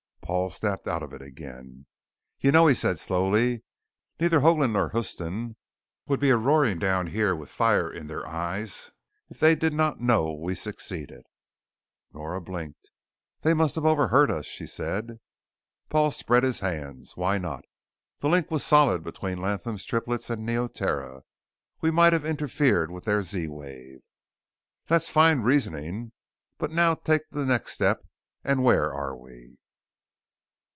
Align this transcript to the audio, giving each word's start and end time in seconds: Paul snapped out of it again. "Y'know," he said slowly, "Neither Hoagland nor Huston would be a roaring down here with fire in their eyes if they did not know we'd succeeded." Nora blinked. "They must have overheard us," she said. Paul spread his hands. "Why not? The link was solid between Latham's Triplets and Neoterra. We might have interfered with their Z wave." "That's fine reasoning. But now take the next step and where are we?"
Paul 0.31 0.49
snapped 0.49 0.87
out 0.87 1.03
of 1.03 1.11
it 1.11 1.21
again. 1.21 1.87
"Y'know," 2.39 2.65
he 2.67 2.73
said 2.73 2.99
slowly, 2.99 3.63
"Neither 4.17 4.39
Hoagland 4.39 4.71
nor 4.71 4.87
Huston 4.87 5.57
would 6.07 6.21
be 6.21 6.29
a 6.29 6.37
roaring 6.37 6.79
down 6.79 7.07
here 7.07 7.35
with 7.35 7.49
fire 7.49 7.91
in 7.91 8.07
their 8.07 8.25
eyes 8.25 8.91
if 9.27 9.41
they 9.41 9.55
did 9.55 9.73
not 9.73 9.99
know 9.99 10.31
we'd 10.31 10.55
succeeded." 10.55 11.25
Nora 12.13 12.39
blinked. 12.39 12.91
"They 13.41 13.53
must 13.53 13.75
have 13.75 13.83
overheard 13.83 14.31
us," 14.31 14.45
she 14.45 14.65
said. 14.67 15.19
Paul 15.89 16.11
spread 16.11 16.43
his 16.43 16.61
hands. 16.61 17.17
"Why 17.17 17.37
not? 17.37 17.65
The 18.21 18.29
link 18.29 18.49
was 18.49 18.63
solid 18.63 19.03
between 19.03 19.41
Latham's 19.41 19.83
Triplets 19.83 20.29
and 20.29 20.45
Neoterra. 20.45 21.23
We 21.81 21.91
might 21.91 22.13
have 22.13 22.23
interfered 22.23 22.89
with 22.89 23.03
their 23.03 23.21
Z 23.21 23.49
wave." 23.49 23.99
"That's 24.87 25.09
fine 25.09 25.41
reasoning. 25.41 26.13
But 26.57 26.71
now 26.71 26.93
take 26.95 27.31
the 27.31 27.43
next 27.45 27.73
step 27.73 28.05
and 28.45 28.63
where 28.63 28.93
are 28.93 29.13
we?" 29.17 29.57